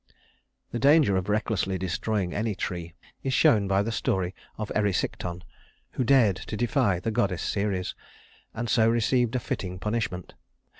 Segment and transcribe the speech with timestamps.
[0.71, 5.43] "The danger of recklessly destroying any tree is shown by the story of Erysichthon,
[5.91, 7.93] who dared to defy the goddess Ceres,
[8.51, 10.33] and so received a fitting punishment.